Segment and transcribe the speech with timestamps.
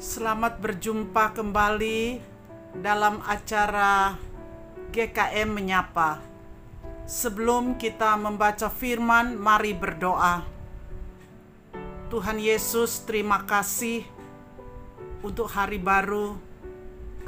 [0.00, 2.24] Selamat berjumpa kembali
[2.80, 4.16] dalam acara
[4.96, 6.24] GKM Menyapa.
[7.04, 10.40] Sebelum kita membaca firman, mari berdoa.
[12.08, 14.08] Tuhan Yesus, terima kasih
[15.20, 16.32] untuk hari baru.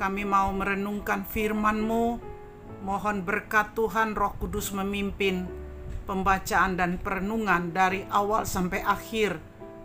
[0.00, 2.25] Kami mau merenungkan firman-Mu.
[2.89, 5.44] Mohon berkat Tuhan Roh Kudus memimpin
[6.08, 9.36] pembacaan dan perenungan dari awal sampai akhir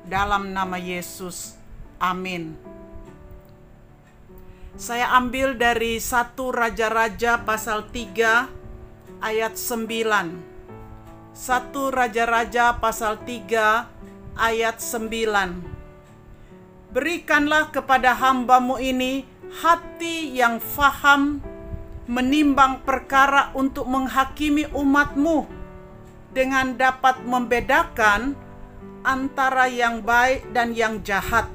[0.07, 1.59] dalam nama Yesus.
[1.99, 2.76] Amin.
[4.77, 11.33] Saya ambil dari satu Raja-Raja pasal 3 ayat 9.
[11.33, 16.93] Satu Raja-Raja pasal 3 ayat 9.
[16.93, 21.41] Berikanlah kepada hambamu ini hati yang faham
[22.05, 25.49] menimbang perkara untuk menghakimi umatmu
[26.37, 28.37] dengan dapat membedakan
[29.01, 31.49] antara yang baik dan yang jahat.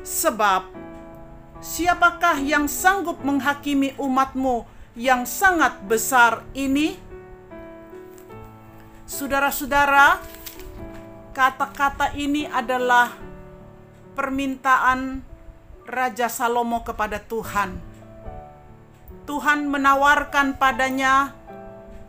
[0.00, 0.73] Sebab
[1.64, 7.00] siapakah yang sanggup menghakimi umatmu yang sangat besar ini?
[9.08, 10.20] Saudara-saudara,
[11.32, 13.16] kata-kata ini adalah
[14.12, 15.24] permintaan
[15.88, 17.94] Raja Salomo kepada Tuhan
[19.24, 21.32] Tuhan menawarkan padanya,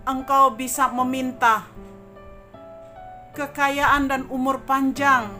[0.03, 1.63] engkau bisa meminta
[3.31, 5.31] kekayaan dan umur panjang,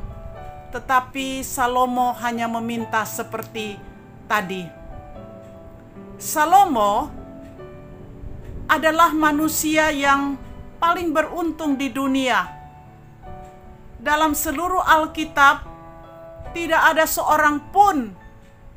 [0.71, 3.94] tetapi Salomo hanya meminta seperti
[4.25, 4.65] tadi.
[6.15, 7.09] Salomo
[8.65, 10.37] adalah manusia yang
[10.81, 12.45] paling beruntung di dunia.
[14.01, 15.65] Dalam seluruh Alkitab,
[16.53, 18.13] tidak ada seorang pun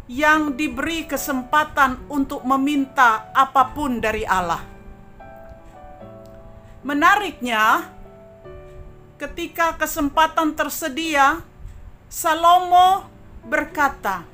[0.09, 4.65] yang diberi kesempatan untuk meminta apa pun dari Allah.
[6.81, 7.85] Menariknya,
[9.21, 11.45] ketika kesempatan tersedia,
[12.09, 13.05] Salomo
[13.45, 14.25] berkata,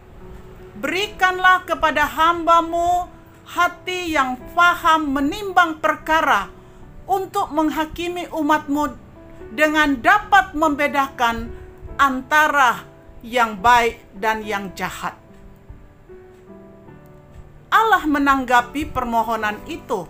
[0.85, 3.09] "Berikanlah kepada hambamu
[3.49, 6.53] hati yang faham menimbang perkara
[7.09, 8.93] untuk menghakimi umatmu
[9.57, 11.49] dengan dapat membedakan
[11.97, 12.85] antara
[13.25, 15.17] yang baik dan yang jahat."
[17.73, 20.05] Allah menanggapi permohonan itu.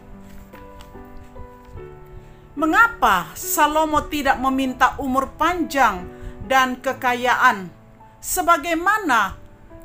[2.58, 6.02] Mengapa Salomo tidak meminta umur panjang
[6.50, 7.70] dan kekayaan
[8.18, 9.43] sebagaimana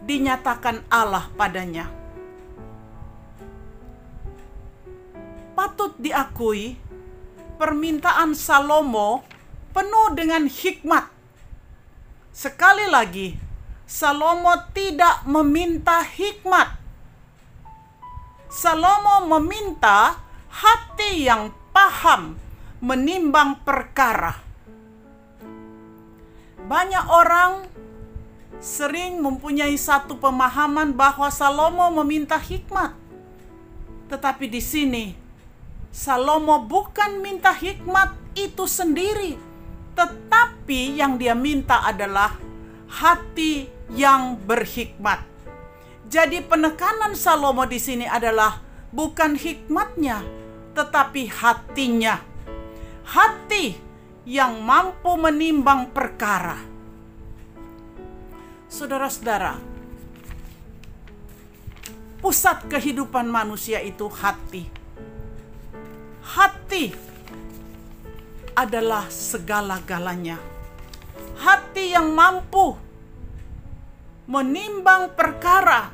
[0.09, 1.86] dinyatakan Allah padanya?
[5.53, 6.74] Patut diakui,
[7.62, 9.22] permintaan Salomo
[9.70, 11.06] penuh dengan hikmat.
[12.34, 13.38] Sekali lagi,
[13.86, 16.80] Salomo tidak meminta hikmat
[18.50, 20.18] Salomo meminta
[20.50, 22.34] hati yang paham
[22.81, 24.34] menimbang perkara.
[26.66, 27.70] Banyak orang
[28.59, 32.92] sering mempunyai satu pemahaman bahwa Salomo meminta hikmat.
[34.12, 35.06] Tetapi di sini
[35.90, 39.40] Salomo bukan minta hikmat itu sendiri,
[39.97, 42.38] tetapi yang dia minta adalah
[42.86, 43.66] hati
[43.96, 45.26] yang berhikmat.
[46.09, 48.62] Jadi penekanan Salomo di sini adalah
[48.94, 50.22] bukan hikmatnya,
[50.78, 52.22] tetapi hatinya.
[53.09, 53.74] Hati
[54.30, 56.78] yang mampu menimbang perkara.
[58.79, 59.59] Saudara-saudara,
[62.23, 64.72] pusat kehidupan manusia itu hati.
[66.23, 66.95] Hati
[68.56, 70.40] adalah segala-galanya.
[71.44, 72.79] Hati yang mampu
[74.31, 75.91] menimbang perkara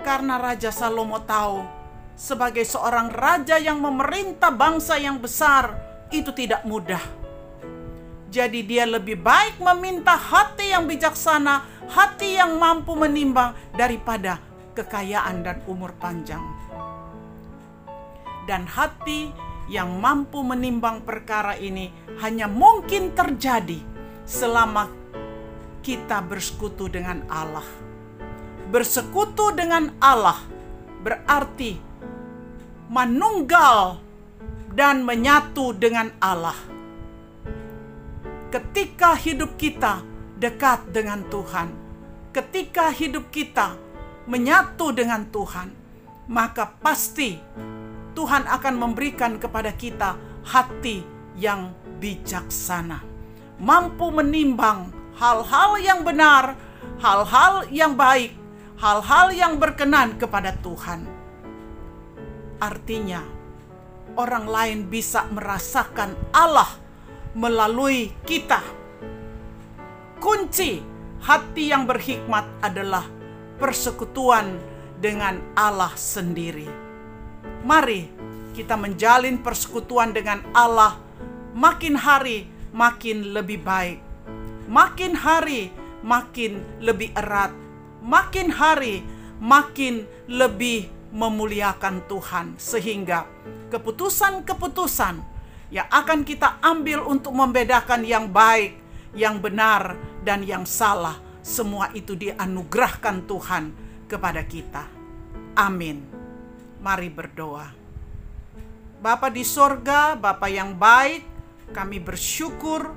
[0.00, 1.68] karena Raja Salomo tahu
[2.16, 5.76] sebagai seorang raja yang memerintah bangsa yang besar
[6.08, 7.04] itu tidak mudah.
[8.30, 14.38] Jadi dia lebih baik meminta hati yang bijaksana, hati yang mampu menimbang daripada
[14.78, 16.42] kekayaan dan umur panjang.
[18.46, 19.34] Dan hati
[19.66, 21.90] yang mampu menimbang perkara ini
[22.22, 23.82] hanya mungkin terjadi
[24.22, 24.86] selama
[25.82, 27.66] kita bersekutu dengan Allah
[28.70, 30.38] bersekutu dengan Allah
[31.02, 31.74] berarti
[32.86, 33.98] menunggal
[34.70, 36.54] dan menyatu dengan Allah.
[38.50, 40.02] Ketika hidup kita
[40.34, 41.70] dekat dengan Tuhan,
[42.34, 43.78] ketika hidup kita
[44.26, 45.70] menyatu dengan Tuhan,
[46.26, 47.38] maka pasti
[48.10, 51.06] Tuhan akan memberikan kepada kita hati
[51.38, 51.70] yang
[52.02, 52.98] bijaksana,
[53.62, 56.58] mampu menimbang hal-hal yang benar,
[56.98, 58.34] hal-hal yang baik,
[58.82, 61.06] hal-hal yang berkenan kepada Tuhan.
[62.58, 63.22] Artinya,
[64.18, 66.79] orang lain bisa merasakan Allah
[67.34, 68.62] melalui kita.
[70.20, 70.82] Kunci
[71.24, 73.06] hati yang berhikmat adalah
[73.60, 74.56] persekutuan
[75.00, 76.68] dengan Allah sendiri.
[77.64, 78.08] Mari
[78.52, 81.00] kita menjalin persekutuan dengan Allah
[81.56, 83.98] makin hari makin lebih baik.
[84.70, 85.72] Makin hari
[86.04, 87.52] makin lebih erat.
[88.00, 89.04] Makin hari
[89.40, 93.26] makin lebih memuliakan Tuhan sehingga
[93.72, 95.39] keputusan-keputusan
[95.70, 98.76] yang akan kita ambil untuk membedakan yang baik,
[99.14, 99.94] yang benar
[100.26, 103.64] dan yang salah semua itu dianugerahkan Tuhan
[104.10, 104.84] kepada kita.
[105.56, 106.02] Amin.
[106.82, 107.66] Mari berdoa.
[109.00, 111.24] Bapa di sorga, Bapa yang baik,
[111.72, 112.92] kami bersyukur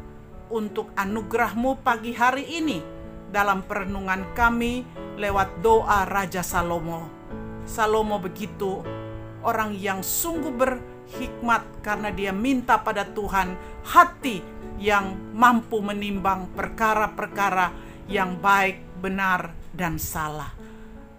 [0.52, 2.84] untuk anugerahmu pagi hari ini
[3.32, 4.84] dalam perenungan kami
[5.16, 7.08] lewat doa Raja Salomo.
[7.64, 8.84] Salomo begitu
[9.42, 10.52] orang yang sungguh
[11.14, 13.54] berhikmat karena dia minta pada Tuhan
[13.86, 14.42] hati
[14.82, 17.72] yang mampu menimbang perkara-perkara
[18.10, 20.52] yang baik, benar, dan salah.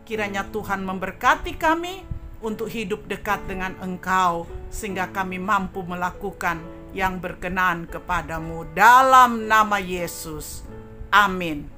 [0.04, 2.04] Kiranya Tuhan memberkati kami
[2.44, 6.60] untuk hidup dekat dengan Engkau, sehingga kami mampu melakukan
[6.92, 10.60] yang berkenan kepadamu dalam nama Yesus.
[11.08, 11.73] Amin.